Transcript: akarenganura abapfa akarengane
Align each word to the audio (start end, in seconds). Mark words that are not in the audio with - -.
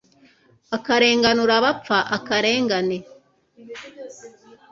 akarenganura 0.77 1.53
abapfa 1.59 1.97
akarengane 2.17 2.97